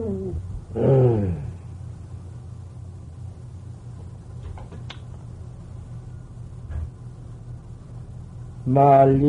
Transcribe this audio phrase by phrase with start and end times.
[0.00, 1.40] 음.
[8.64, 9.26] 말리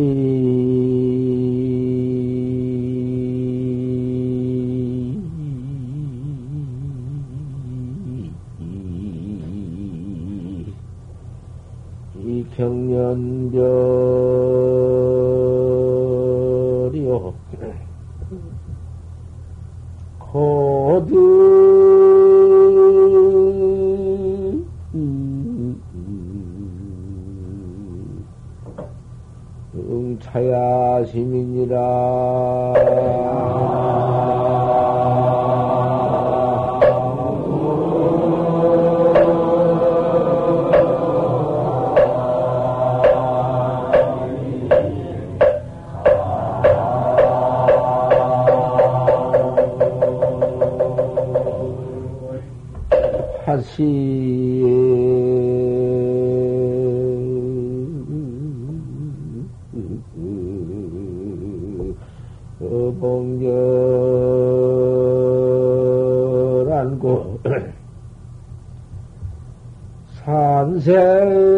[12.23, 14.10] 이 경련별
[30.31, 31.77] 차야 시민이라.
[53.45, 54.70] 하시
[70.83, 71.50] 산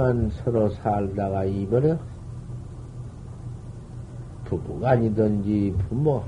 [0.00, 1.98] 그만 서로 살다가 이별에
[4.46, 6.24] 부부가 아니든지 부모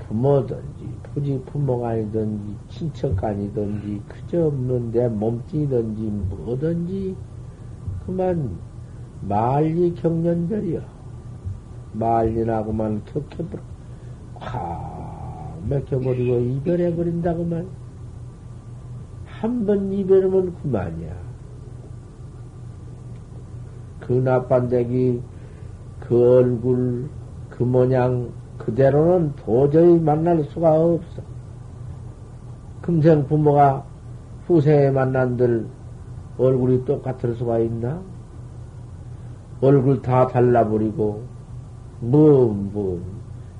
[0.00, 7.16] 부모든지 부지 부모가 아니든지 친척 아니든지 그저 없는 내 몸뚱이든지 뭐든지
[8.04, 8.58] 그만
[9.22, 10.82] 말리 경련별이여
[11.94, 13.62] 말리나고만 켜켜버려.
[14.40, 17.66] 콱 맥혀버리고 이별해버린다고만.
[19.24, 21.25] 한 번 이별하면 그만이야
[24.06, 25.20] 그 나빤데기
[26.00, 27.08] 그 얼굴
[27.50, 31.22] 그 모양 그대로는 도저히 만날 수가 없어
[32.82, 33.84] 금생 부모가
[34.46, 35.66] 후생에 만난들
[36.38, 38.00] 얼굴이 똑같을 수가 있나?
[39.60, 41.22] 얼굴 다 달라버리고,
[42.00, 43.02] 뭐, 뭐,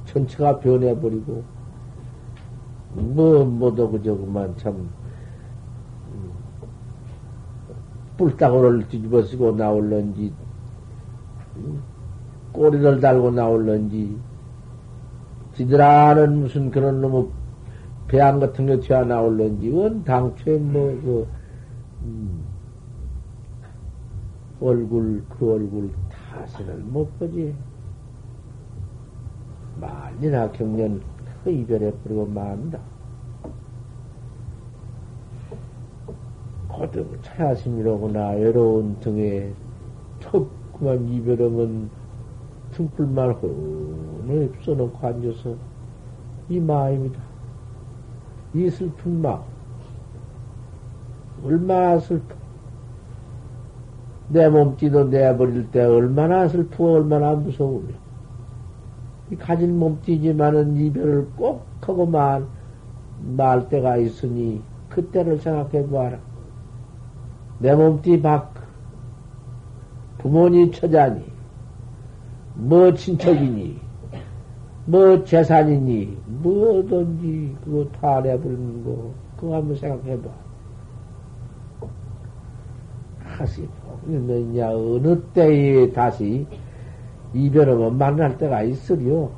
[0.05, 1.43] 전체가 변해버리고,
[2.93, 4.75] 뭐, 뭐도 그저 그만 참,
[6.13, 6.31] 음,
[8.17, 10.33] 뿔따구를 뒤집어 쓰고 나올런지,
[11.57, 11.83] 음,
[12.53, 14.19] 꼬리를 달고 나올런지,
[15.55, 17.29] 지들 아는 무슨 그런 놈의
[18.09, 21.27] 배양 같은 게 튀어 나올런지, 원 당초에 뭐, 그,
[22.03, 22.45] 음,
[24.61, 27.55] 얼굴, 그 얼굴 다시를 못 보지.
[29.81, 31.03] 말이나 경련
[31.45, 32.96] 그 이별해 버리고 만다.
[36.77, 39.51] 거듭 차야심이로구나 외로운 등에
[40.21, 41.89] 턱 그만 이별하면
[42.73, 45.55] 등불만 훤히 써놓고 앉아서
[46.51, 47.19] 이 마음이다.
[48.55, 49.41] 이 슬픈 마음.
[51.43, 52.35] 얼마나 슬퍼.
[54.29, 57.95] 내 몸띠도 내버릴 때 얼마나 슬프고 얼마나 무서우며.
[59.31, 62.45] 이 가진 몸띠지만은 이별을 꼭 하고 말,
[63.37, 66.19] 말 때가 있으니 그때를 생각해 보아라.
[67.59, 68.55] 내 몸띠 밖,
[70.19, 71.25] 부모니 처자니,
[72.55, 73.81] 뭐 친척이니,
[74.87, 80.29] 뭐 재산이니, 뭐든지 그거 다 내버리는 거, 그거 한번 생각해 봐.
[83.37, 83.69] 다시
[84.07, 86.47] 보느냐, 어느 때에 다시
[87.35, 89.31] 이별하면 만날 때가 있으리요.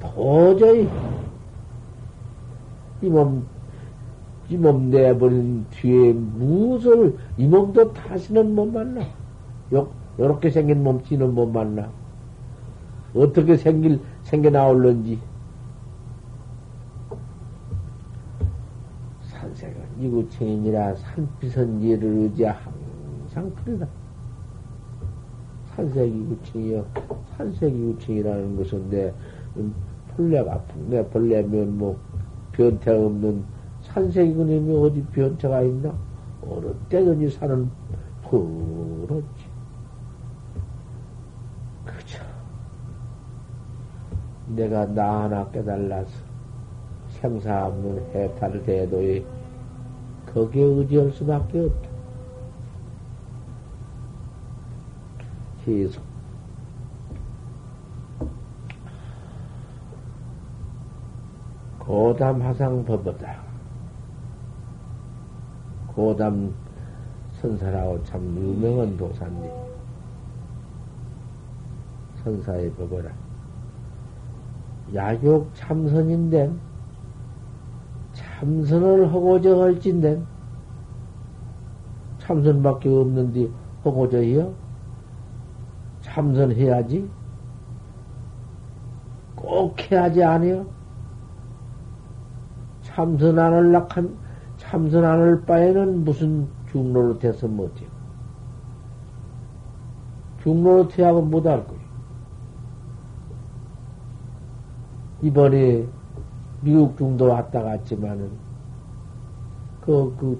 [0.00, 0.88] 도저히
[3.02, 3.46] 이 몸,
[4.50, 9.00] 이 몸 내버린 뒤에 무엇을, 이 몸도 다시는 못 만나.
[9.72, 9.88] 요,
[10.18, 11.88] 요렇게 생긴 몸띠는 못 만나.
[13.14, 15.20] 어떻게 생길, 생겨 나올런지.
[19.22, 23.86] 산색은 이구청이니라 산빛은 예를 의지하 항상 그러다.
[25.76, 26.84] 산색 이구청이여.
[27.36, 29.14] 산색 이구청이라는 것은 내
[30.16, 31.96] 벌레가 풍내 벌레면 뭐
[32.52, 33.44] 변태 없는
[33.92, 35.92] 산색이군이면 어디 변태가 있나?
[36.42, 37.70] 어느 때든지 사는
[38.22, 39.44] 버릇지.
[41.84, 42.22] 그죠.
[44.48, 46.10] 내가 나 하나 깨달라서
[47.08, 49.24] 생사 없는 해탈 대도에
[50.32, 51.90] 거기에 의지할 수밖에 없다.
[55.64, 56.02] 계속
[61.78, 63.49] 고담 하상 법보다
[65.94, 66.54] 고담
[67.40, 69.70] 선사라고 참 유명한 도사인데
[72.22, 73.10] 선사의 법어라
[74.94, 76.52] 야욕 참선인데
[78.12, 80.22] 참선을 하고자 할진데
[82.18, 83.48] 참선밖에 없는데
[83.82, 84.54] 하고자 해요?
[86.02, 87.08] 참선해야지
[89.34, 90.66] 꼭 해야지 아니요?
[92.82, 94.16] 참선 안 할락한,
[94.70, 97.88] 참선 안할 바에는 무슨 중로로 돼서 못해요.
[100.44, 101.80] 중로로 태하고 못할 거예요.
[105.22, 105.88] 이번에
[106.60, 108.30] 미국 중도 왔다 갔지만은,
[109.80, 110.38] 그, 그,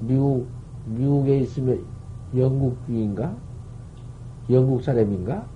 [0.00, 0.46] 미국,
[0.84, 1.82] 미국에 있으면
[2.36, 3.34] 영국 중인가?
[4.50, 5.46] 영국 사람인가?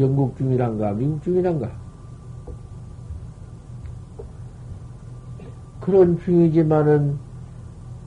[0.00, 0.94] 영국 중이란가?
[0.94, 1.70] 미국 중이란가?
[5.88, 7.18] 그런 중이지만은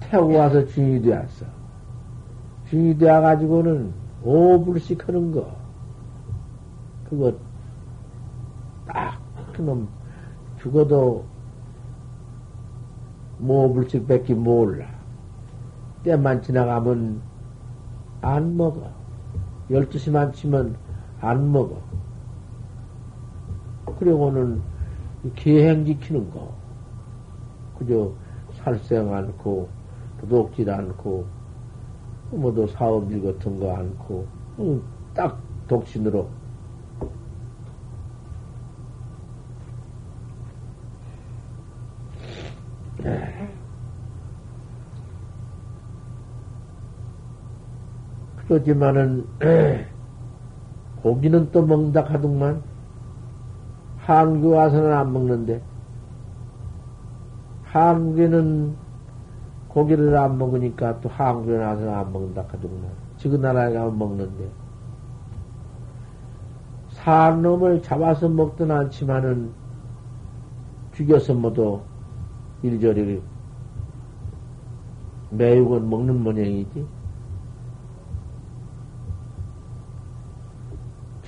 [0.02, 1.48] 태우고 와서 중이 되었어.
[2.70, 3.92] 중이 되어가지고는
[4.24, 5.52] 오불씩 하는 거.
[7.10, 7.34] 그거
[8.86, 9.20] 딱
[9.54, 9.88] 그놈
[10.60, 11.26] 죽어도
[13.40, 14.86] 모불씩 뺏기 몰라.
[16.04, 17.20] 때만 지나가면
[18.22, 18.92] 안 먹어.
[19.72, 20.76] 열두 시만 치면
[21.20, 21.82] 안 먹어.
[23.98, 24.62] 그리고는
[25.34, 26.61] 계행 지키는 거.
[27.82, 28.12] 그저
[28.54, 29.68] 살생 않고
[30.20, 31.26] 도둑질 않고
[32.30, 34.28] 뭐도 사업일 같은 거 않고
[34.60, 34.82] 음,
[35.16, 36.30] 딱 독신으로.
[48.48, 49.26] 그렇지만은
[51.02, 52.62] 고기는 또 먹는다 하더만.
[53.98, 55.62] 한국 와서는 안 먹는데
[57.72, 58.76] 한국에는
[59.70, 62.90] 고기를 안 먹으니까 또 한국에 나서는 안 먹는다 하더구만.
[63.16, 64.50] 지금 나라에 가면 먹는데.
[66.90, 69.54] 산 놈을 잡아서 먹든 않지만은
[70.92, 71.82] 죽여서 모두
[72.62, 73.24] 이리저리
[75.30, 76.86] 매육은 먹는 모양이지.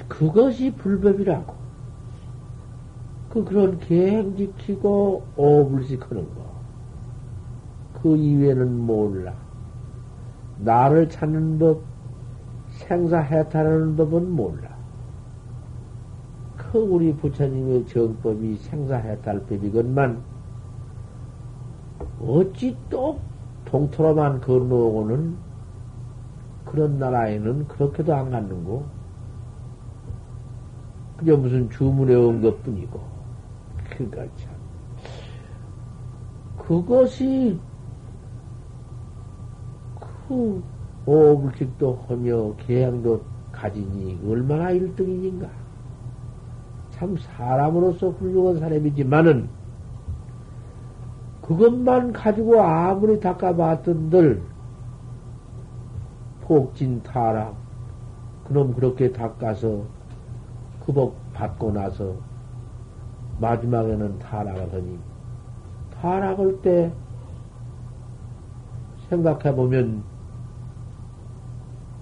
[0.09, 1.62] 그것이 불법이라고.
[3.33, 6.53] 그 그런 계획 지키고 오불식 하는 거.
[7.99, 9.33] 그 이외에는 몰라.
[10.59, 11.81] 나를 찾는 법,
[12.69, 14.77] 생사 해탈하는 법은 몰라.
[16.57, 20.21] 그 우리 부처님의 정법이 생사 해탈법이건만
[22.21, 23.19] 어찌 또
[23.65, 25.35] 동토로만 건너오고는
[26.65, 28.85] 그런 나라에는 그렇게도 안 갔는고
[31.17, 33.12] 그저 무슨 주문에 온 것 뿐이고
[33.89, 34.53] 그러니까 참.
[36.57, 37.59] 그것이
[40.27, 40.63] 그
[41.05, 43.21] 오불식도 하며 계양도
[43.51, 45.47] 가지니 얼마나 일등인가.
[46.91, 49.49] 참 사람으로서 훌륭한 사람이지만은
[51.41, 54.41] 그것만 가지고 아무리 닦아봤던들
[56.41, 57.55] 폭진 타락
[58.45, 59.83] 그놈 그렇게 닦아서
[60.85, 62.15] 그복 받고 나서
[63.43, 64.97] 마지막에는 타락을 하니,
[65.99, 66.91] 타락할 때
[69.09, 70.03] 생각해 보면,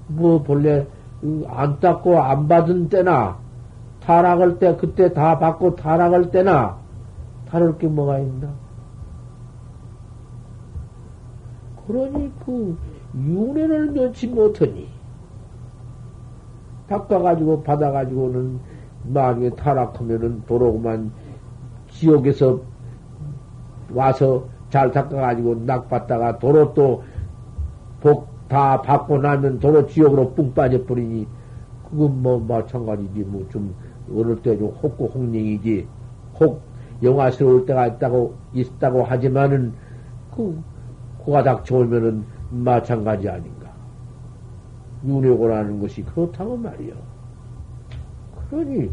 [0.07, 0.85] 뭐, 본래
[1.47, 3.39] 안 닦고 안 받은 때나,
[4.01, 6.77] 타락할 때, 그때 다 받고 타락할 때나,
[7.49, 8.49] 다를 게 뭐가 있나?
[11.87, 12.77] 그러니 그
[13.15, 14.87] 윤회를 면치 못하니,
[16.87, 18.59] 닦아가지고 받아가지고는
[19.03, 21.11] 나중에 타락하면은 도로구만
[22.01, 22.59] 지옥에서
[23.93, 27.03] 와서 잘 닦아가지고 낙받다가 도로 또
[28.01, 31.25] 복 다 받고 나면 도로 지옥으로 뿡 빠져버리니
[31.87, 33.23] 그건 뭐 마찬가지지.
[33.23, 33.73] 뭐 좀
[34.13, 35.87] 어릴 때 좀 혹고 홍령이지.
[36.39, 36.61] 혹
[37.01, 39.71] 영화스러울 때가 있다고 있다고 하지만은
[40.35, 40.59] 그
[41.19, 43.71] 코가 닥쳐오면은 마찬가지 아닌가.
[45.05, 46.93] 윤회고라는 것이 그렇다고 말이요.
[48.49, 48.89] 그러니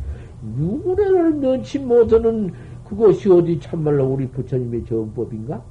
[0.57, 2.53] 윤회를 면치 못하는
[2.89, 5.63] 그것이 어디 참말로 우리 부처님의 정법인가?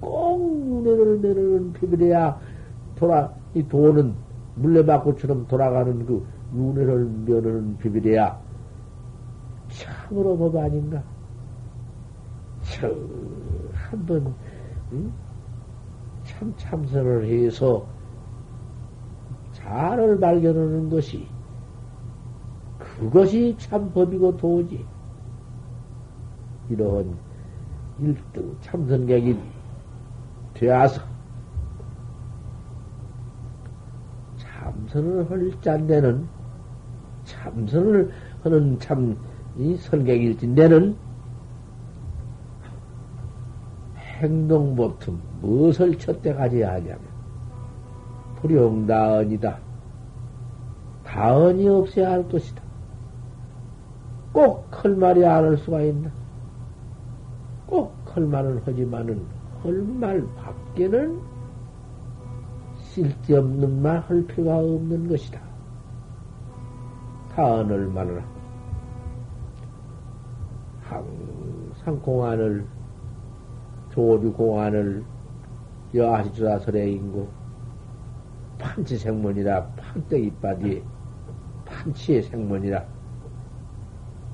[0.00, 2.40] 꼭 윤회를 내려는 비밀해야
[2.96, 4.14] 돌아, 이 돈은
[4.56, 8.40] 물레바퀴처럼 돌아가는 그 윤회를 면하는 비밀이야.
[9.68, 11.02] 참으로 법 아닌가?
[12.62, 12.90] 참,
[13.72, 14.34] 한 번,
[14.92, 15.12] 응?
[16.24, 17.86] 참 참선을 해서
[19.52, 21.28] 자를 발견하는 것이
[22.78, 24.84] 그것이 참 법이고 도지.
[26.70, 27.16] 이런
[28.00, 29.38] 일등 참선객이
[30.54, 31.00] 되어서
[34.36, 36.28] 참선을 할 짠데는
[37.24, 38.10] 참선을
[38.42, 39.16] 하는 참
[39.58, 40.96] 이 선객일지 내는
[43.96, 47.00] 행동 보틈 무엇을 첫대 가져야 하냐면
[48.36, 49.58] 불용다언이다.
[51.04, 52.62] 다언이 없어야 할 것이다.
[54.32, 56.10] 꼭 할 말이 안 할 수가 있나?
[58.18, 59.24] 꼭할 말은 하지만은
[59.62, 61.20] 할말 밖에는
[62.76, 65.40] 쓸데없는 말 할 필요가 없는 것이다.
[67.34, 68.22] 다언을 말을
[70.80, 72.66] 항상 공안을
[73.90, 75.04] 조주 공안을
[75.94, 77.28] 여하시주라 설에 인고
[78.58, 80.82] 판치 생문이라 판때기 빠디
[81.64, 82.84] 판치의 생문이라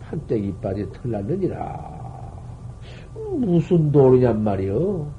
[0.01, 1.94] 판때기 빠디 털났느니라
[3.15, 5.13] 무슨 도리냔 말이요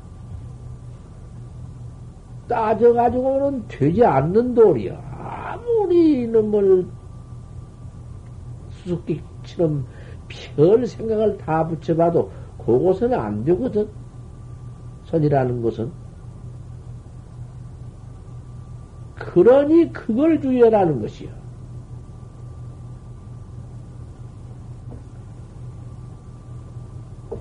[2.48, 6.88] 따져가지고는 되지 않는 도리야 아무리 이놈을
[8.70, 9.86] 수수께끼처럼
[10.28, 13.88] 별 생각을 다 붙여봐도 그것은 안 되거든
[15.06, 15.92] 선이라는 것은.
[19.16, 21.30] 그러니 그걸 주의하라는 것이요.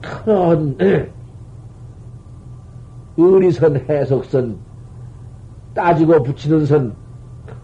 [0.05, 0.77] 그런
[3.17, 4.57] 의리선, 해석선,
[5.75, 6.95] 따지고 붙이는 선,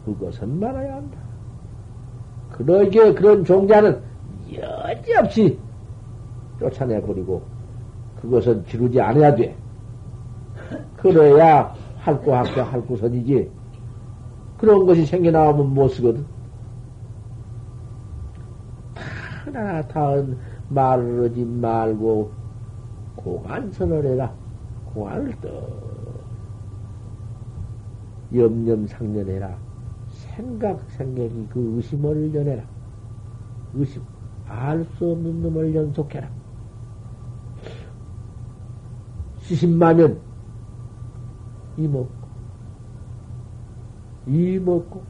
[0.05, 1.19] 그것은 말아야 한다.
[2.53, 4.01] 그러기에 그런 종자는
[4.53, 5.59] 여지없이
[6.59, 7.43] 쫓아내 버리고,
[8.21, 9.57] 그것은 지르지 않아야 돼.
[10.97, 13.51] 그래야 할거 할거 할구선이지.
[14.59, 16.25] 그런 것이 생겨나오면 못 쓰거든.
[19.45, 20.37] 하나 다은
[20.71, 22.33] 말을 하지 말고
[23.17, 24.33] 공안선을 해라.
[24.87, 25.51] 공안을 떠.
[28.35, 29.59] 염념상련해라.
[30.09, 32.65] 생각, 생각이 그 의심을 연해라.
[33.75, 34.03] 의심.
[34.47, 36.29] 알 수 없는 놈을 연속해라.
[39.39, 40.21] 시신마면
[41.77, 42.11] 이 먹고,
[44.27, 45.03] 이 먹고,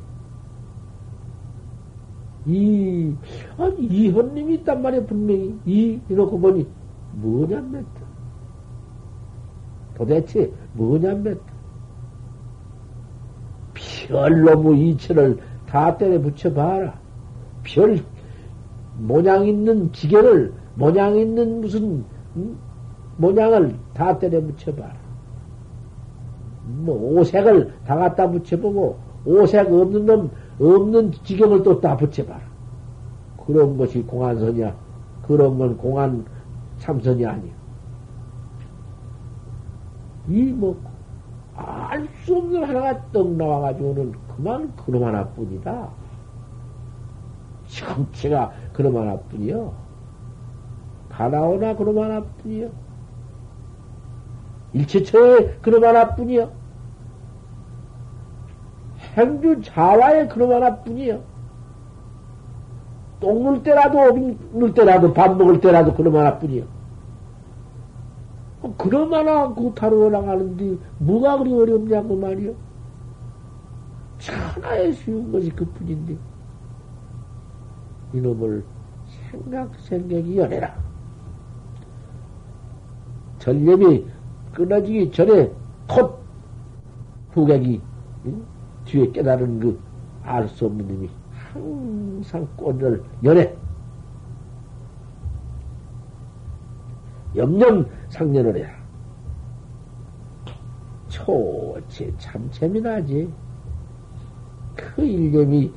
[2.47, 3.15] 이,
[3.59, 5.59] 아니, 이현님이 있단 말이야, 분명히.
[5.67, 6.67] 이, 이놓고 보니,
[7.15, 7.85] 뭐냐, 몇
[9.95, 11.39] 도대체, 뭐냐, 몇
[14.09, 16.99] 별로무 이체를 다 때려 붙여봐라.
[17.63, 18.01] 별,
[18.99, 22.05] 모양 있는 기계를, 모양 있는 무슨,
[22.37, 22.59] 음?
[23.19, 24.95] 모양을 다 때려 붙여봐라.
[26.67, 30.31] 뭐 오색을 다 갖다 붙여보고 오색 없는 놈
[30.61, 32.41] 없는 지경을 또 다 붙여봐라.
[33.47, 34.75] 그런 것이 공안선이야.
[35.27, 36.25] 그런 건 공안
[36.79, 37.53] 참선이 아니야.
[40.29, 40.77] 이 뭐
[41.57, 45.89] 알 수 없는 하나가 떡 나와가지고는 그만 그놈 하나뿐이다.
[47.69, 49.75] 정체가 그놈 하나뿐이요.
[51.11, 52.71] 다 나오나 그놈 하나뿐이요.
[54.73, 56.51] 일체처에 그놈 하나뿐이요.
[59.17, 61.21] 행주 자와의 그놈 하나뿐이요.
[63.21, 64.13] 똥물 때라도,
[64.53, 66.65] 물 때라도, 밥 먹을 때라도 그놈 하나뿐이요.
[68.77, 72.53] 그놈 하나 그 다루어 나가는데 뭐가 그리 어렵냐고 말이요.
[74.19, 76.17] 천하에 쉬운 것이 그 뿐인데.
[78.13, 78.65] 이놈을
[79.31, 80.75] 생각, 생각이 연해라.
[83.39, 84.07] 전념이
[84.53, 85.51] 끊어지기 전에
[85.89, 86.21] 콧
[87.33, 87.81] 후객이
[88.27, 88.45] 응?
[88.91, 89.79] 뒤에 깨달은 그
[90.25, 93.55] 알 수 없는 놈이 항상 꽃을 연해.
[97.37, 98.71] 염염 상년을 해라.
[101.09, 103.33] 초체 참 재미나지.
[104.77, 105.73] 그 일념이,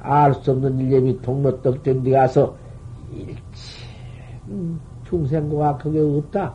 [0.00, 2.56] 알 수 없는 일념이 동로떡 된 데 가서
[3.12, 3.36] 일체,
[4.48, 6.54] 음, 중생고가 그게 없다.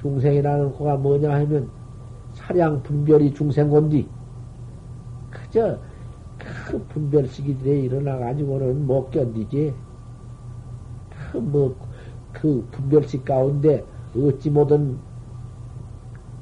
[0.00, 1.68] 중생이라는 고가 뭐냐 하면
[2.32, 4.08] 사량 분별이 중생곤디.
[5.48, 5.78] 그저
[6.38, 9.74] 그 분별시기들에 일어나가지고는 못 견디지.
[11.32, 11.74] 그 뭐,
[12.32, 13.84] 그 분별식 가운데
[14.16, 14.98] 어찌 못한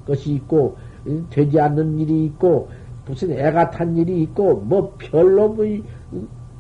[0.07, 0.77] 것이 있고,
[1.31, 2.69] 되지 않는 일이 있고,
[3.07, 5.65] 무슨 애가 탄 일이 있고, 뭐 별로 뭐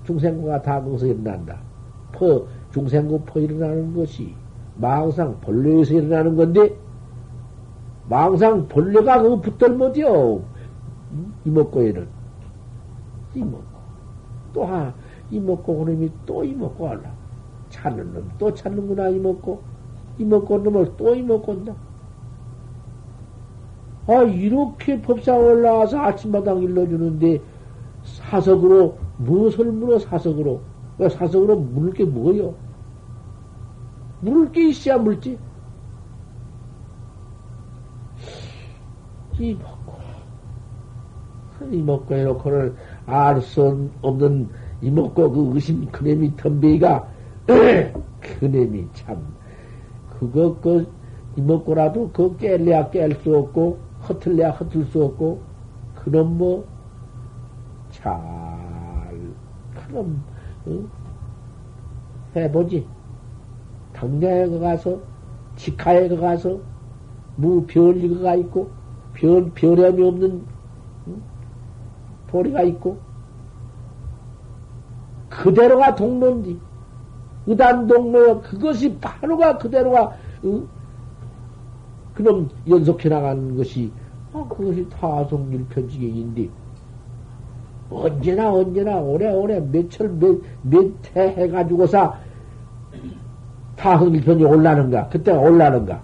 [0.04, 1.60] 중생구가 다 거기서 일어난다.
[2.12, 4.34] 퍼, 중생구 퍼 일어나는 것이
[4.76, 6.76] 망상 본래에서 일어나는 건데,
[8.08, 10.42] 망상 본래가 그거 붙들 못이요.
[11.44, 12.15] 이먹고에는.
[13.36, 13.76] 이먹고.
[14.52, 14.92] 또 하,
[15.30, 17.02] 이먹고 그놈이 또 이먹고 하려.
[17.68, 19.62] 찾는 놈 또 찾는구나, 이먹고.
[20.18, 21.74] 이먹고 놈을 또 이먹고 온다.
[24.08, 27.40] 아, 이렇게 법상 올라와서 아침마당 일러주는데,
[28.04, 30.60] 사석으로, 무엇을 물어, 사석으로?
[30.98, 32.54] 왜 사석으로 물을 게 뭐요?
[34.20, 35.38] 물을 게 있어야 물지.
[39.38, 39.92] 이 먹고,
[41.70, 42.76] 이 먹고 해놓고는
[43.06, 44.48] 알 수 없는
[44.82, 47.08] 이 먹고 그 의심 그놈이 덤비가,
[48.20, 49.34] 그놈이 참,
[50.18, 50.86] 그거, 그,
[51.36, 55.40] 이 먹고라도 그 깰래야 깰 수 없고, 허틀래야 허틀 수 없고,
[55.94, 56.66] 그놈 뭐,
[57.90, 58.20] 잘,
[59.74, 60.22] 그럼,
[60.66, 60.88] 응?
[62.34, 62.86] 해보지.
[63.92, 65.00] 당장에 가서,
[65.56, 66.58] 직하에 가서,
[67.36, 68.70] 무별리가 있고,
[69.14, 70.44] 별, 별함이 없는,
[71.08, 71.22] 응?
[72.30, 72.98] 도리가 있고,
[75.28, 76.58] 그대로가 동로인지,
[77.46, 80.12] 의단 동로, 그것이 바로가 그대로가,
[80.44, 80.66] 응?
[82.14, 83.92] 그럼 연속해 나가는 것이,
[84.32, 86.48] 아, 그것이 타성일편지경인데,
[87.90, 92.16] 언제나 언제나 오래오래 몇철 몇, 몇해 해가지고서
[93.76, 96.02] 타성일편이 올라는가, 그때가 올라는가,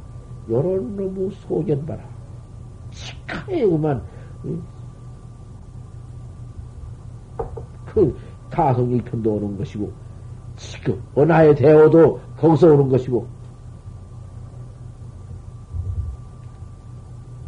[0.49, 2.01] 요런 놈의 소견 봐라.
[2.91, 4.03] 시카에 그만,
[7.93, 8.17] 그
[8.51, 9.91] 타성일편도 오는 것이고,
[10.57, 13.27] 지금 원하에 대어도 거기서 오는 것이고,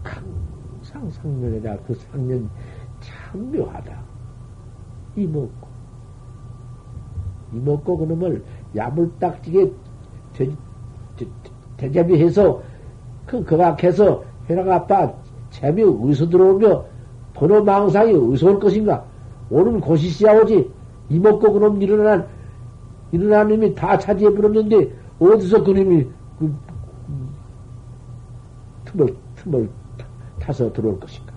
[0.03, 2.49] 항상 상면에다 그 상면
[3.01, 3.99] 참 묘하다.
[5.17, 5.69] 이먹고,
[7.53, 8.45] 이먹고 그놈을
[8.77, 9.73] 야물딱지게
[10.35, 10.51] 대,
[11.17, 11.27] 대,
[11.77, 12.61] 대접해서
[13.27, 15.13] 그, 그 밖에서 해랑 아빠
[15.51, 16.85] 재미 어디서 들어오며
[17.33, 19.05] 번호 망상이 어디서 올 것인가?
[19.51, 20.73] 오는 곳이 씨야오지.
[21.11, 22.27] 이먹고 그놈 일어난,
[23.13, 26.55] 일어난 놈이 다 차지해 버렸는데, 어디서 그놈이, 그,
[28.87, 29.69] 틈을, 틈을
[30.41, 31.35] 타서 들어올 것인가?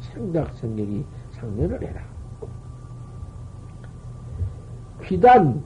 [0.00, 2.00] 생각, 생각이 상면을 해라.
[5.00, 5.62] 비단,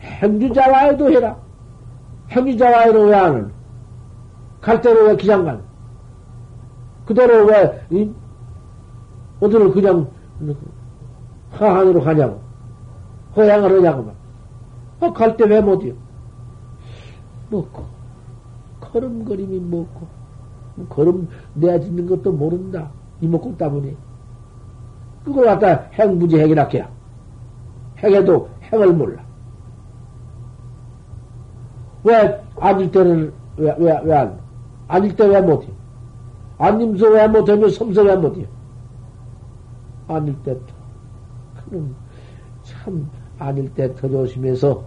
[0.00, 1.36] 행주자와에도 해라.
[2.30, 3.52] 행주자와에도 왜 하는?
[4.60, 5.62] 갈 대로 왜 기장 간?
[7.12, 8.10] 그대로 왜, 이,
[9.40, 10.08] 어디를 그냥,
[11.50, 12.40] 하한으로 가냐고.
[13.36, 14.14] 허양을 하냐고 막.
[15.00, 15.94] 어, 갈때 왜 못이요?
[17.50, 17.84] 먹고.
[18.80, 20.06] 걸음걸음이 먹고.
[20.88, 22.90] 걸음 내야 짓는 것도 모른다.
[23.20, 23.94] 이 먹고 따보니.
[25.24, 26.88] 그걸 갖다 행부지 행이라 해야.
[28.02, 29.22] 행해도 행을 몰라.
[32.04, 34.38] 왜 앉을 때는 왜, 왜, 왜 안,
[34.88, 35.68] 앉을 때왜 못해?
[36.62, 38.46] 앉으면서 왜 못하면 섬서 왜 못해?
[40.06, 40.56] 앉을 때,
[41.64, 41.94] 그럼
[42.62, 44.84] 참, 앉을 때더 조심해서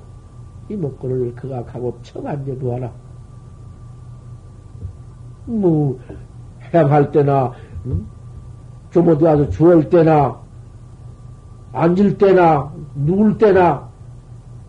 [0.69, 2.91] 이 먹고를 그각하고 청 앉아두어라.
[5.47, 5.99] 뭐,
[6.73, 7.51] 행할 때나,
[7.87, 8.05] 응?
[8.91, 10.39] 좀 어디 가서 주울 때나,
[11.73, 13.89] 앉을 때나, 누울 때나,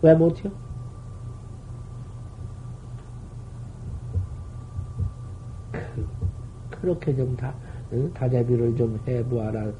[0.01, 0.51] 왜 못해요?
[6.87, 7.53] 그렇게 좀 다,
[7.91, 8.11] 응?
[8.13, 9.71] 다자비를 좀 해보아라.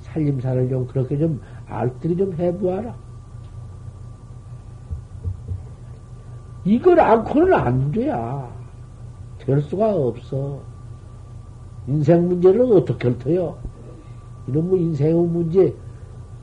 [0.00, 2.92] 살림살을 좀 그렇게 좀 알뜰히 좀 해보아라.
[6.64, 8.52] 이걸 않고는 안 돼야.
[9.38, 10.58] 될 수가 없어.
[11.86, 13.56] 인생 문제를 어떻게 헐터요?
[14.48, 15.72] 이런 뭐 인생의 문제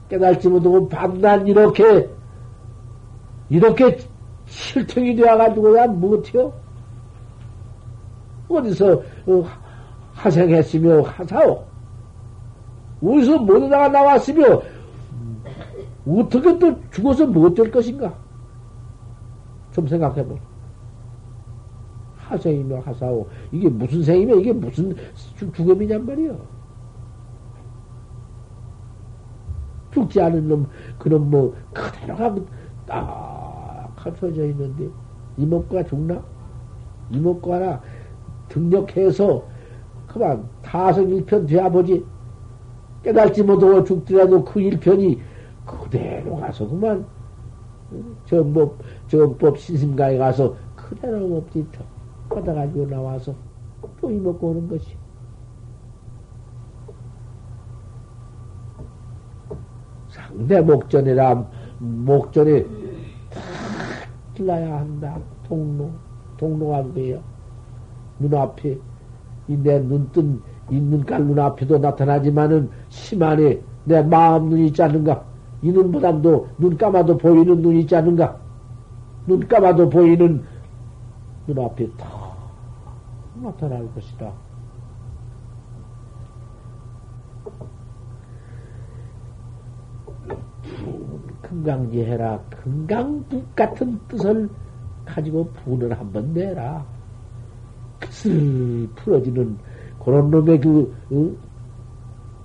[0.08, 2.10] 깨달지 못하고 밤낮 이렇게,
[3.50, 3.98] 이렇게
[4.46, 6.54] 실통이 되어가지고야 못해요?
[8.48, 9.62] 어디서, 어,
[10.24, 11.64] 하생했으며 하사오.
[13.04, 14.62] 어디서 못하다가 나왔으며
[16.08, 18.14] 어떻게 또 죽어서 못 될 것인가?
[19.74, 20.38] 좀 생각해보.
[22.18, 23.28] 하생이며 하사오.
[23.52, 24.96] 이게 무슨 생이며 이게 무슨
[25.36, 26.38] 죽음이냔 말이요.
[29.92, 30.66] 죽지 않은 놈,
[30.98, 32.34] 그놈 뭐, 그대로가
[32.88, 34.90] 딱 갖춰져 있는데,
[35.38, 36.20] 이목구가 죽나?
[37.12, 37.80] 이목구 하나
[38.48, 39.44] 등력해서
[40.13, 42.06] 그만 타성 일편 되어보지.
[43.02, 45.19] 깨달지 못하고 죽더라도 그 일편이
[45.65, 47.06] 그대로 가서 그만
[48.26, 51.65] 정법, 정법 신심가에 가서 그대로 법지
[52.30, 53.34] 뻗어가지고 나와서
[53.99, 54.95] 또 이먹고 오는 것이.
[60.10, 61.49] 상대 목전이라
[61.80, 63.41] 목전에 다
[64.36, 65.19] 길러야 한다.
[65.47, 65.91] 통로,
[66.38, 67.21] 통로가 그게요.
[68.19, 68.78] 눈앞에,
[69.47, 75.23] 내 눈뜬, 이 눈깔 눈앞에도 나타나지만은 심한에 내 마음 눈이 있지 않는가?
[75.62, 78.38] 이 눈보담도 눈 감아도 보이는 눈이 있지 않는가?
[79.27, 80.43] 눈 감아도 보이는
[81.47, 82.08] 눈앞에 다
[83.36, 84.32] 나타날 것이다.
[91.41, 92.39] 금강지해라.
[92.49, 94.49] 금강북 같은 뜻을
[95.06, 96.86] 가지고 분을 한번 내라.
[98.04, 99.58] 끝을 풀어지는
[100.04, 101.44] 그런 놈의 그, 어?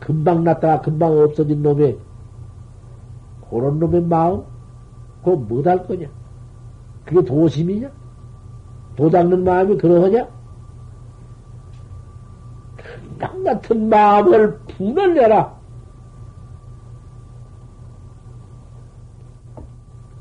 [0.00, 1.98] 금방 났다가 금방 없어진 놈의
[3.50, 4.42] 그런 놈의 마음?
[5.24, 6.08] 그거 못할 거냐?
[7.04, 7.90] 그게 도심이냐?
[8.96, 10.28] 도 닦는 마음이 그러하냐?
[12.76, 15.58] 금강 같은 마음을 분을 내라.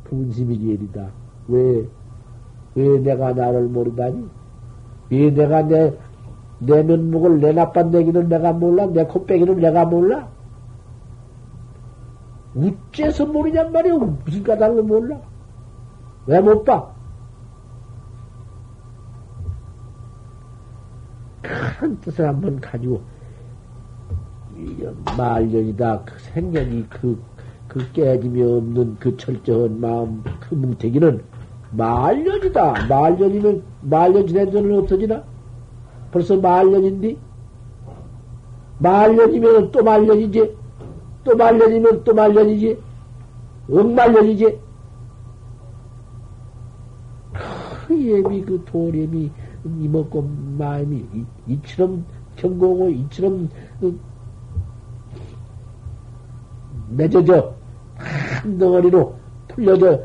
[0.05, 1.09] 분심이 제일이다.
[1.49, 1.87] 왜,
[2.75, 4.27] 왜 내가 나를 모르다니?
[5.09, 5.93] 왜 내가 내,
[6.59, 8.85] 내 면목을 내 나빤내기는 내가 몰라?
[8.87, 10.27] 내 코빼기는 내가 몰라?
[12.55, 13.93] 우째서 모르냔 말이야.
[14.25, 15.19] 무슨 까닭을 몰라?
[16.25, 16.93] 왜 못 봐?
[21.41, 23.01] 큰 뜻을 한번 가지고,
[25.17, 26.03] 말년이다.
[26.03, 27.21] 그 생명이 그,
[27.67, 31.21] 그 깨짐이 없는 그 철저한 마음, 그 뭉태기는
[31.71, 32.87] 말년이다.
[32.87, 35.23] 말년이면 말년 지낸 돈은 없어지나?
[36.11, 37.17] 벌써 말년인데
[38.79, 40.55] 말년이면 또 말년이지?
[41.23, 42.79] 또 말년이면 또 말년이지?
[43.69, 44.59] 억말년이지?
[47.87, 49.31] 그 예비 그 도래미
[49.63, 51.05] 이먹고 마음이
[51.47, 53.49] 이, 처럼 경공을 이처럼
[53.79, 53.99] 그,
[56.89, 57.53] 맺어져.
[57.95, 59.15] 한 덩어리로
[59.47, 60.01] 풀려져.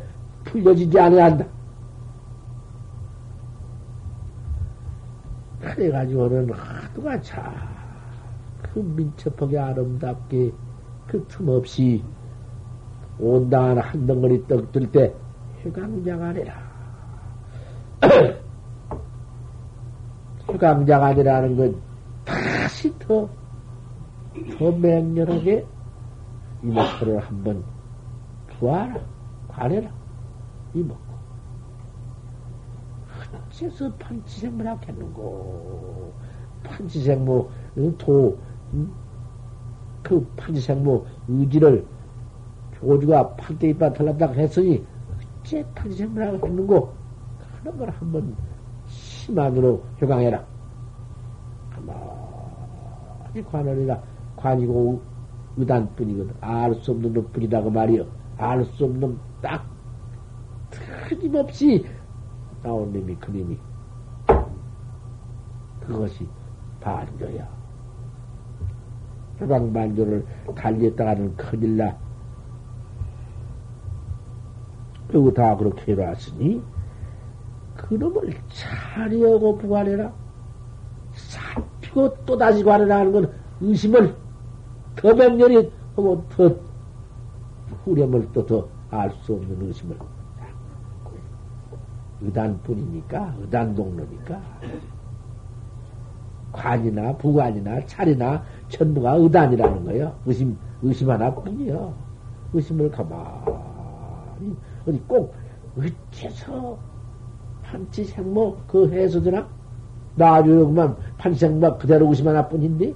[0.52, 1.46] 풀려지지 않아야 한다.
[5.60, 7.42] 그래가지고는 하도가 참,
[8.60, 10.52] 그 민첩하게 아름답게
[11.06, 12.04] 그 틈 없이
[13.18, 15.14] 온다한 한 덩어리 떡 들 때
[15.62, 16.54] 휴강장아니라.
[20.46, 21.80] 휴강장아니라는 건
[22.24, 23.28] 다시 더,
[24.58, 25.64] 더 맹렬하게
[26.62, 27.62] 이 목표를 한번
[28.58, 29.00] 부하라,
[29.48, 29.90] 관해라,
[30.74, 31.12] 이 먹고.
[33.48, 36.12] 어째서 판치생물 하겠는고?
[36.62, 37.48] 판치생물,
[37.98, 38.38] 도,
[40.02, 41.86] 그 판지생모 의지를
[42.74, 44.84] 조주가 판때기바 털렸다고 했으니
[45.40, 46.92] 어째 판지생모라고 했는고
[47.58, 48.36] 하는 걸 한번
[48.86, 50.44] 심한으로 효강해라.
[51.70, 54.02] 가만히 관원이라
[54.36, 55.00] 관이고
[55.56, 56.34] 의단뿐이거든.
[56.40, 58.06] 알 수 없는 놈뿐이라고 말이여.
[58.38, 59.64] 알 수 없는 딱
[61.22, 61.86] 틀림없이
[62.62, 63.56] 나온 놈이 그 놈이
[65.86, 66.26] 그것이
[66.80, 67.48] 반조야.
[69.40, 71.96] 해방 반조를 달리했다가는 큰일 나.
[75.08, 76.62] 그리고 다 그렇게 해놨으니,
[77.76, 80.12] 그놈을 차리하고 부관해라.
[81.12, 84.16] 살피고 또다시 관해라 하는 건 의심을
[84.96, 86.56] 더 맹렬히 하고 더
[87.84, 89.96] 후렴을 또 더 알 수 없는 의심을.
[92.24, 94.40] 의단뿐이니까, 의단동로니까.
[96.52, 100.14] 관이나 부관이나 차리나 전부가 의단이라는 거예요.
[100.26, 101.94] 의심, 의심 하나뿐이요.
[102.52, 104.56] 의심을 가만히,
[104.86, 105.34] 어디 꼭,
[105.76, 106.78] 어째서
[107.62, 108.86] 판치생모 그?
[110.14, 112.94] 나중에 그만 판치생모 그대로 의심 하나뿐인데?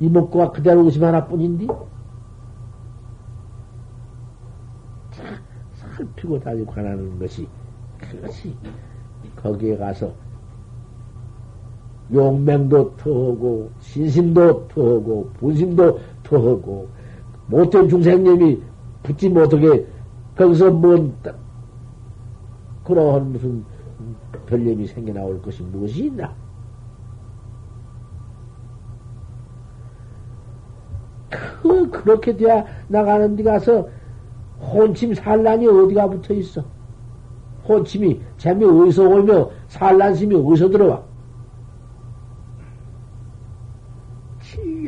[0.00, 1.66] 이목구가 그대로 의심 하나뿐인데?
[5.96, 7.48] 살피고 다니고 가는 것이,
[8.20, 8.54] 그것이,
[9.36, 10.12] 거기에 가서
[12.12, 16.88] 용맹도 터하고, 신심도 터하고, 분심도 터하고,
[17.46, 18.62] 못된 중생님이
[19.02, 19.86] 붙지 못하게,
[20.36, 21.14] 거기서 뭔,
[22.84, 23.64] 그러한 무슨
[24.46, 26.34] 별념이 생겨나올 것이 무엇이 있나?
[31.30, 33.88] 그, 그렇게 돼야 나가는 데 가서
[34.60, 36.73] 혼침 산란이 어디가 붙어 있어?
[37.68, 41.02] 혼침이 재미 어디서 오며 산란심이 어디서 들어와?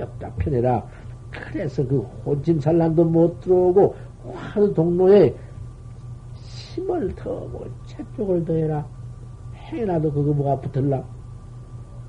[0.02, 0.84] 없다 편해라.
[1.30, 3.94] 그래서 그 혼침산란도 못 들어오고
[4.34, 5.34] 화두 동로에
[6.34, 8.86] 힘을 더고 채쪽을 더해라.
[9.54, 11.02] 행여라도 그거 뭐가 붙을라.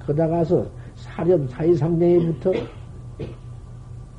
[0.06, 2.54] 거다 가서 사렴 사이상내에 붙어.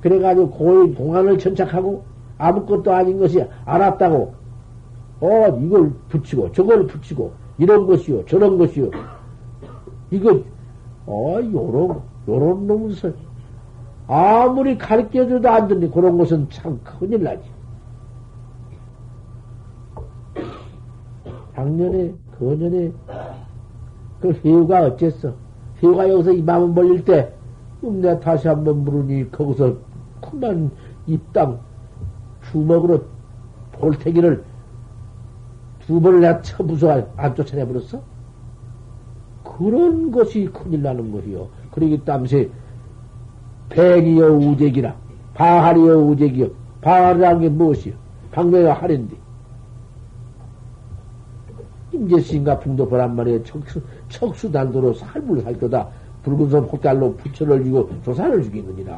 [0.00, 2.04] 그래가지고 고인 공안을 천착하고
[2.37, 4.34] 아무것도 아닌 것이 알았다고.
[5.20, 8.90] 어, 이걸 붙이고 저걸 붙이고 이런 것이요 저런 것이요.
[10.11, 10.40] 이거
[11.07, 12.94] 어, 요런 요런 놈을
[14.07, 17.42] 아무리 가르쳐줘도 안 듣니 그런 것은 참 큰일 나지.
[21.59, 22.92] 작년에, 그년에,
[24.20, 25.35] 그 회우가 어쨌어?
[25.83, 27.33] 회우가 여기서 이 마음을 벌릴 때,
[27.83, 29.74] 음, 내가 다시 한번 물으니, 거기서
[30.20, 30.70] 큰만
[31.07, 31.59] 입당
[32.50, 33.02] 주먹으로
[33.72, 34.44] 볼태기를
[35.88, 38.03] 두 번을 내가 쳐부숴 안 쫓아내버렸어?
[39.42, 41.48] 그런 것이 큰일 나는 것이요.
[41.70, 42.51] 그러기 땀새,
[43.70, 44.94] 백이여 우재기라,
[45.33, 46.51] 바하리여 우재기여,
[46.83, 47.94] 바하리라는 게 무엇이요?
[48.33, 49.16] 방매가 하랜디.
[51.92, 53.42] 임재신과 풍도 보란 말이에요.
[53.44, 55.88] 척수, 척수단도로 살불 살 거다.
[56.22, 58.94] 붉은선 폭달로 부처를 주고 조사를 죽이느니라.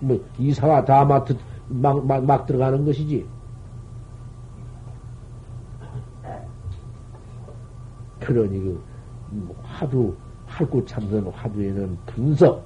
[0.00, 1.36] 뭐, 이사와 다마트
[1.68, 3.33] 막, 막, 막 들어가는 것이지.
[8.24, 8.82] 그러니 그,
[9.62, 10.14] 화두,
[10.46, 12.64] 활구 참선 화두에는 분석,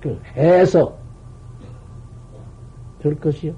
[0.00, 0.98] 그 해석,
[2.98, 3.54] 별 것이요.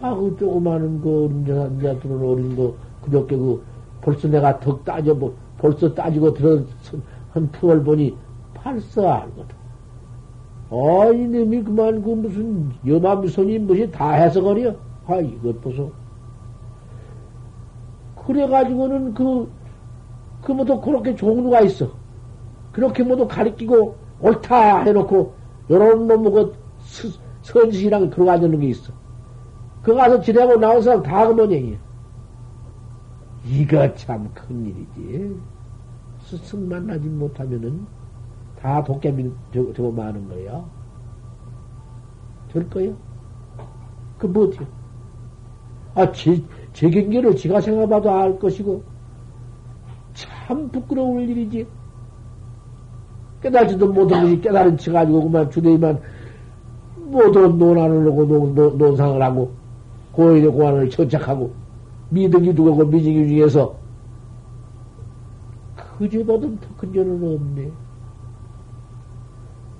[0.00, 3.64] 아, 그 조그마한 거, 어린 자, 들은 어린 거, 그저께 그,
[4.02, 6.66] 벌써 내가 덕 따져, 뭐, 벌써 따지고 들은
[7.32, 8.14] 한 푸을 보니
[8.52, 9.56] 팔써 알거든.
[10.70, 14.74] 아, 이놈이 그만 그 무슨 여마미손이 무엇이 다 해석하려?
[15.06, 16.03] 아, 이것 보소.
[18.26, 19.50] 그래가지고는 그,
[20.42, 21.90] 그 모두 그렇게 종류가 있어.
[22.72, 25.34] 그렇게 모두 가리키고 옳다 해놓고,
[25.70, 26.54] 요런 놈의 그
[27.42, 28.92] 선지시랑 들어가 있는 게 있어.
[29.82, 31.76] 그 가서 지내고 나온 사람 다 그런 얘기야.
[33.46, 35.36] 이거 참 큰일이지.
[36.20, 37.86] 스승 만나지 못하면은
[38.58, 40.64] 다 도깨비 저거 많은 거야.
[42.50, 42.92] 될 거야?
[44.18, 44.66] 그 뭐지요?
[45.94, 46.42] 아, 제,
[46.74, 48.82] 제 경계를 지가 생각해봐도 알 것이고,
[50.12, 51.66] 참 부끄러울 일이지.
[53.42, 56.00] 깨달지도 것이 깨달은 척 가지고 그만 주대이만
[56.96, 59.52] 모든 논안을 하고 논, 논, 논상을 하고
[60.12, 61.52] 고인의 고안을 천착하고
[62.08, 63.76] 미등이 두고 미증이 중에서
[65.98, 67.70] 그제보다 더 큰 죄는 없네.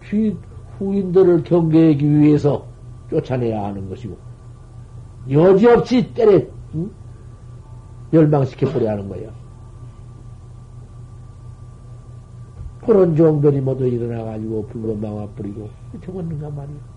[0.00, 0.37] 뒤
[0.78, 2.66] 후인들을 경계하기 위해서
[3.11, 4.16] 쫓아내야 하는 것이고
[5.30, 6.40] 여지없이 때려
[6.75, 6.91] 응?
[8.11, 9.31] 멸망시켜버려야 하는 거야.
[12.85, 15.71] 그런 종들이 모두 일어나가지고 불로 막아버리고
[16.05, 16.95] 저었는가 말이야.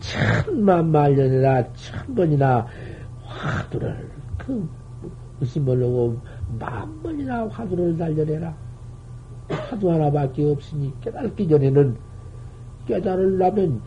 [0.00, 2.66] 천만 말년이나 천번이나
[3.22, 4.66] 화두를 그
[5.38, 6.18] 무슨 모르고
[6.58, 8.56] 만 번이나 화두를 달려내라.
[9.48, 12.07] 화두 하나밖에 없으니 깨달기 전에는
[12.88, 13.80] 깨달으려면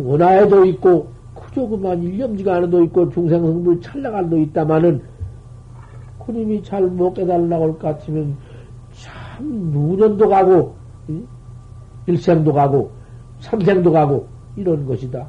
[0.00, 5.02] 원하에도 있고 그저 그만 일념지가 안에도 있고 중생성불 찰나간도 있다마는
[6.26, 8.36] 그님이 잘 못 깨달으려고 할 것 같으면
[8.92, 10.74] 참 누년도 가고
[12.06, 12.90] 일생도 가고
[13.40, 15.28] 삼생도 가고 이런 것이다.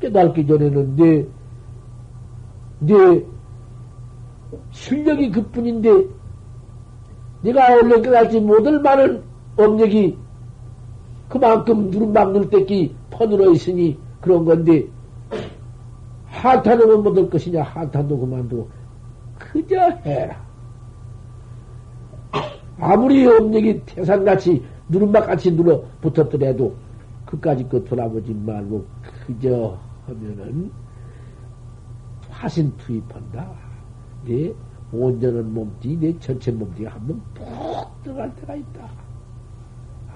[0.00, 1.26] 깨닫기 전에는 내,
[2.80, 3.24] 내
[4.70, 6.04] 실력이 그 뿐인데
[7.42, 9.22] 내가 원래 깨닫지 못할 만한
[9.56, 10.16] 업력이
[11.28, 14.86] 그만큼 누른방 눌때기 펀으로 있으니 그런 건데
[16.26, 18.68] 한탄하면 못할 것이냐 한탄도 그만두고
[19.38, 20.46] 그저 해라.
[22.80, 26.74] 아무리 업력이 태산같이 누른방같이 눌러 붙었더라도
[27.26, 28.86] 그까지 거 돌아보지 말고
[29.26, 30.70] 그저 하면은
[32.30, 33.50] 화신 투입한다.
[34.24, 34.52] 내
[34.92, 38.88] 온전한 몸뚱이, 내 전체 몸뚱이가 한번 푹 들어갈 때가 있다.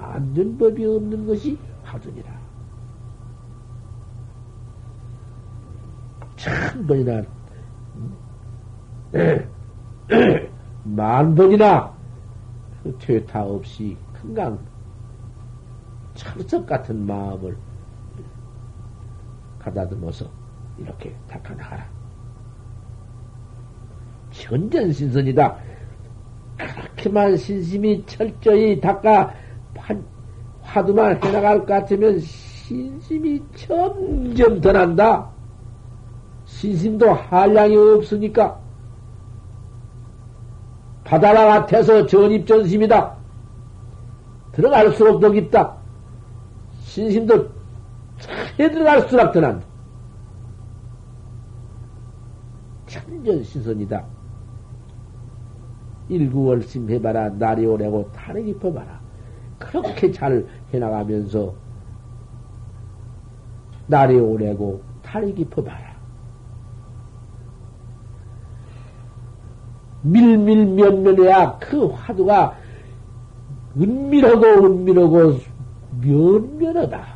[0.03, 2.43] 안전 법이 없는 것이 화두니라.
[6.37, 7.23] 천 번이나,
[10.85, 11.95] 만 번이나
[12.83, 14.59] 그 퇴타 없이 큰강
[16.15, 17.57] 철석 같은 마음을
[19.59, 20.29] 가다듬어서
[20.79, 21.87] 이렇게 닦아나가라.
[24.33, 25.57] 천전신선이다.
[26.57, 29.33] 그렇게만 신심이 철저히 닦아
[30.72, 35.28] 화두만 해나갈 것 같으면 신심이 점점 더 난다.
[36.46, 38.58] 신심도 한량이 없으니까
[41.04, 43.16] 바다와 같아서 전입전심이다.
[44.52, 45.76] 들어갈수록 더 깊다.
[46.80, 47.50] 신심도
[48.18, 49.66] 차에 들어갈수록 더 난다.
[52.87, 54.04] 천전신선이다.
[56.08, 57.28] 일구월심 해봐라.
[57.30, 59.02] 날이 오래고 탈이 깊어봐라.
[59.62, 61.55] 그렇게 잘 해나가면서
[63.87, 65.92] 날이 오래고 탈이 깊어봐라.
[70.03, 72.57] 밀밀면면해야 그 화두가
[73.77, 75.38] 은밀하고 은밀하고
[76.01, 77.07] 면면하다.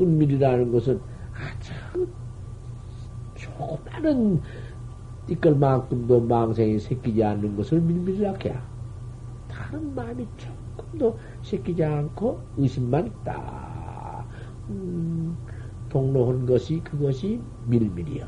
[0.00, 1.00] 은밀이라는 것은
[1.32, 2.08] 아주
[3.36, 4.40] 조그마한
[5.28, 8.62] 띠끌만큼도 망생이 새끼지 않는 것을 밀밀하게 해야
[9.48, 10.61] 다른 마음이 조
[10.92, 14.26] 금도 새끼지 않고 의심만 딱
[14.68, 15.36] 음,
[15.88, 18.26] 동로한 것이 그것이 밀밀이요.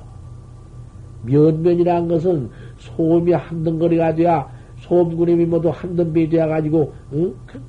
[1.22, 4.48] 면면이라는 것은 소음이 한덩거리가 돼야
[4.78, 7.34] 소음구름이 모두 한덩배 되어 가지고 응?
[7.46, 7.62] 그,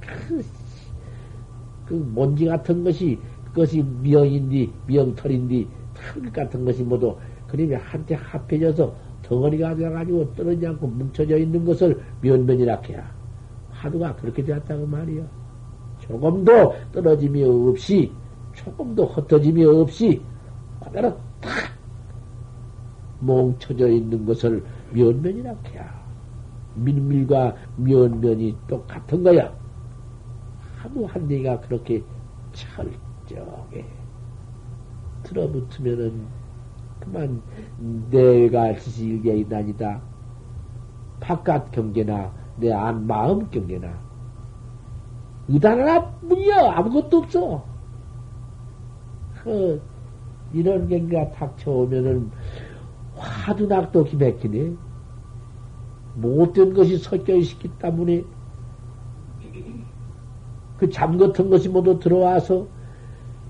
[0.00, 0.44] 그,
[1.86, 9.76] 그 먼지 같은 것이 그것이 미영인디 미영털인디 털 같은 것이 모두 그림이 한테 합해져서 덩어리가
[9.76, 13.15] 되어가지고 떨어지지 않고 뭉쳐져 있는 것을 면면이라 해야
[13.80, 15.26] 화두가 그렇게 되었다고 말이요.
[16.00, 18.12] 조금도 떨어짐이 없이
[18.54, 20.22] 조금도 흩어짐이 없이
[20.82, 21.10] 그대로
[21.40, 21.50] 탁
[23.20, 26.06] 뭉쳐져 있는 것을 면면이라 해야.
[26.74, 29.52] 밀밀과 면면이 똑같은 거야.
[30.82, 32.02] 아무 한 대가 그렇게
[32.52, 33.84] 철저하게
[35.22, 36.26] 들어붙으면은
[37.00, 37.42] 그만
[38.10, 40.00] 내가 지질계인 아니다.
[41.20, 43.88] 바깥 경계나 내 안 마음 경계나
[45.48, 47.64] 의단 하나뿐이야 아무것도 없어.
[49.42, 49.80] 그
[50.52, 52.30] 이런 경계가 닥쳐오면은
[53.16, 54.72] 화두낙도 기맥히네.
[56.16, 58.24] 못된 것이 섞여 있기 때문에
[60.78, 62.66] 그 잠 같은 것이 모두 들어와서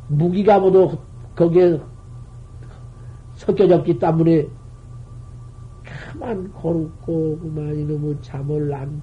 [0.08, 0.96] 무기가 모두
[1.34, 1.80] 거기에
[3.34, 4.46] 섞여졌기 때문에
[6.18, 9.02] 가만 거룩고 그만 이놈의 잠을 안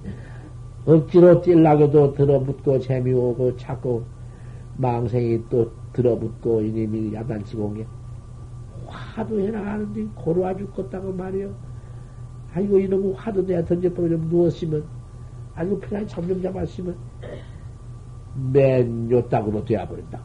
[0.86, 4.04] 억지로 뛸라고도 들어붙고 재미오고 자꾸
[4.78, 7.86] 망생이 또 들어붙고 이놈이 야단치고 온게
[8.88, 11.54] 화두 해나가는데 고루와 죽겠다고 말이요.
[12.54, 14.84] 아이고 이놈의 화두 내가 던져버려 좀 누웠으면
[15.56, 16.95] 아이고 편하게 잠좀 잡았으면
[18.52, 20.19] 맨 요따구로 되어버린다.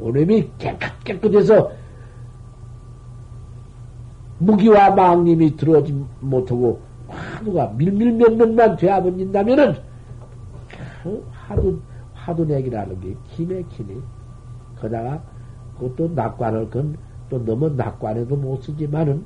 [0.00, 1.70] 오놈이 깨끗 깨끗해서
[4.40, 9.76] 무기와 망님이 들어오지 못하고 화두가 밀밀면면만 되어버린다면은
[11.02, 11.80] 그 화두
[12.12, 13.94] 화두 내기라는 게 기맥히네.
[14.76, 15.22] 그러다가
[15.78, 19.24] 그것도 낙관을 건 또 너무 낙관에도 못 쓰지만은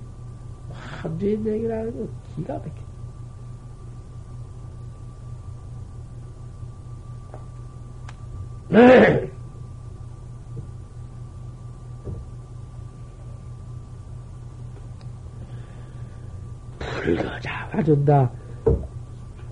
[0.70, 2.84] 화두의 내기라는 거 기가 막혀.
[17.04, 18.30] 불거 잡아준다.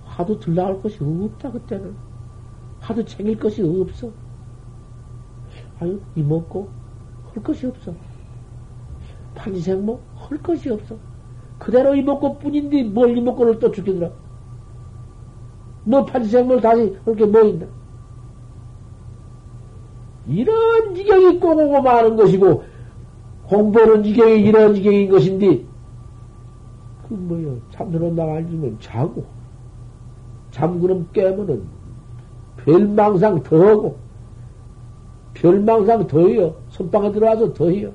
[0.05, 1.95] 화도 들나갈 것이 없다, 그때는.
[2.81, 4.11] 화도 챙길 것이 없어.
[5.79, 6.71] 아유, 이먹고,
[7.33, 7.95] 할 것이 없어.
[9.35, 10.97] 판지생모, 할 것이 없어.
[11.59, 14.11] 그대로 이먹고 뿐인데, 뭘 이먹고를 또 죽이더라.
[15.85, 17.67] 뭐 판지생모를 다시, 그렇게 뭐 있나?
[20.27, 22.65] 이런 지경이 꼭 오고 마는 것이고,
[23.47, 25.72] 공부하는 지경이 이런 지경인 것인데, 그
[27.13, 27.59] 뭐요?
[27.71, 29.25] 잠들어 나가지면 자고,
[30.51, 31.63] 잠그름 깨면은
[32.59, 33.97] 별망상 더하고,
[35.35, 36.55] 별망상 더해요.
[36.71, 37.91] 선방에 들어와서 더해요.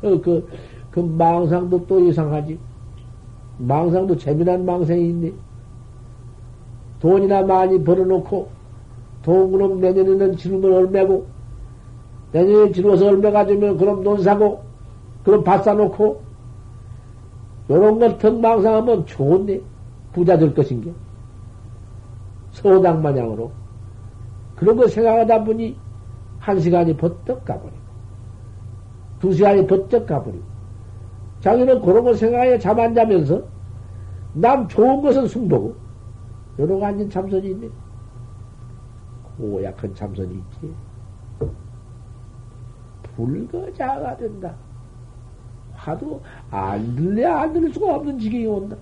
[0.00, 0.48] 그, 그,
[0.90, 2.58] 그 망상도 또 이상하지.
[3.58, 5.32] 망상도 재미난 망상이 있네.
[7.00, 8.48] 돈이나 많이 벌어놓고,
[9.22, 11.26] 돈 그럼 내년에는 지르면 얼매고,
[12.32, 14.62] 내년에 지르어서 얼매 가지면 그럼 돈 사고,
[15.24, 16.20] 그럼 밭 사놓고,
[17.70, 19.60] 요런 걸 덕망상하면 좋은데,
[20.12, 20.92] 부자 될 것인 게.
[22.50, 23.50] 서당 마냥으로.
[24.56, 25.76] 그런 거 생각하다 보니,
[26.38, 27.82] 한 시간이 버떡 가버리고,
[29.20, 30.44] 두 시간이 버떡 가버리고,
[31.40, 33.42] 자기는 그런 거 생각해 잠 안 자면서,
[34.34, 35.74] 남 좋은 것은 숨보고,
[36.58, 37.68] 요런 거 앉은 참선이 있네.
[39.38, 40.74] 고약한 참선이 있지.
[43.16, 44.54] 불거자가 된다.
[45.82, 48.76] 하도 안 들래 안 들을 수가 없는 지경이 온다.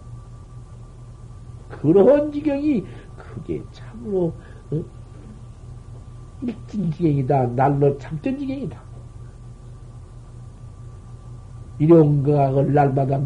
[1.68, 2.84] 그런 지경이
[3.16, 4.32] 그게 참으로
[4.70, 4.84] 어?
[6.42, 7.46] 일진 지경이다.
[7.48, 8.80] 날로 참전 지경이다.
[11.78, 13.18] 이런 거을 날마다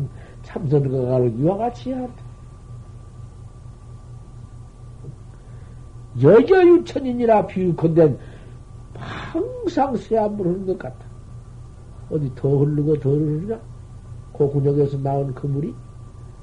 [1.07, 2.22] 가는 이와 같이 한다.
[6.22, 8.16] 여저유천이니라 비유컨대
[8.95, 11.14] 항상 쇠한물 흐르는 것 같아.
[12.11, 13.61] 어디 더 흐르고 더 흐르냐?
[14.36, 15.74] 그 군역에서 나온 그 물이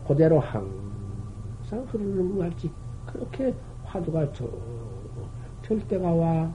[0.07, 2.71] 그대로 항상 흐르는 것 같지.
[3.05, 3.53] 그렇게
[3.83, 6.51] 화두가 저절 때가 와.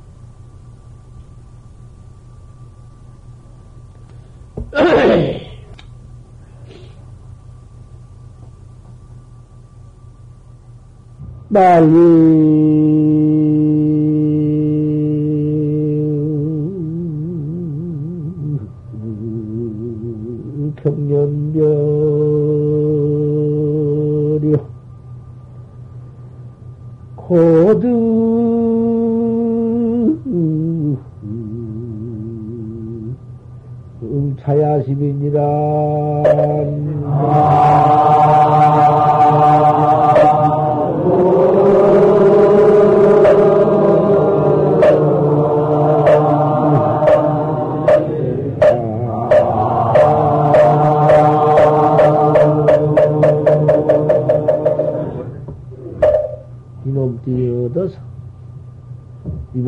[11.49, 12.86] 말리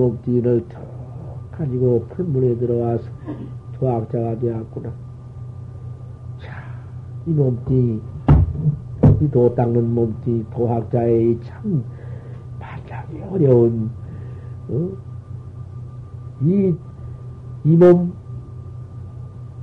[0.09, 3.05] 목뒤를 턱 가지고 풀물에 들어와서
[3.79, 4.91] 도학자가 되었구나.
[6.41, 6.53] 자,
[7.27, 8.01] 이 몸띠,
[9.21, 11.85] 이 도 닦는 몸띠, 도학자의 참
[12.59, 13.91] 발견이 어려운,
[14.69, 14.89] 어?
[16.43, 16.75] 이,
[17.65, 18.13] 이 몸,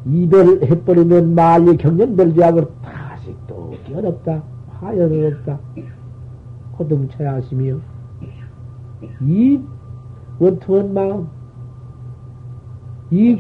[0.06, 4.43] 이별 해버리면 말리 경련별지하고 다시 또 어렵다.
[4.80, 5.58] 화연은 없다.
[6.74, 7.78] 고등체하시며,
[9.22, 9.62] 이
[10.40, 11.30] 원통한 마음,
[13.12, 13.38] 이,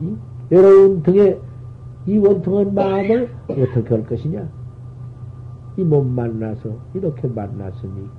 [0.00, 0.16] 이
[0.50, 1.40] 외로운 등에
[2.06, 4.48] 이 원통한 마음을 어떻게 할 것이냐?
[5.78, 8.10] 이 몸 만나서 이렇게 만났으니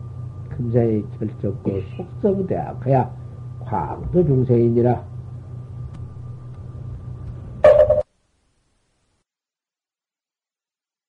[0.50, 3.16] 금사의 결정고 속성대학해야
[3.60, 5.06] 광도 중생이니라.